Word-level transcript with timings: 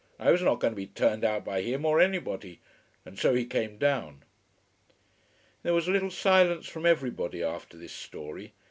I 0.17 0.31
was 0.31 0.41
not 0.41 0.59
going 0.59 0.71
to 0.71 0.75
be 0.77 0.87
turned 0.87 1.23
out 1.23 1.45
by 1.45 1.61
him 1.61 1.85
or 1.85 2.01
anybody. 2.01 2.59
And 3.05 3.19
so 3.19 3.35
he 3.35 3.45
came 3.45 3.77
down." 3.77 4.23
There 5.61 5.75
was 5.75 5.87
a 5.87 5.91
little 5.91 6.09
silence 6.09 6.65
from 6.65 6.87
everybody 6.87 7.43
after 7.43 7.77
this 7.77 7.93
story. 7.93 8.53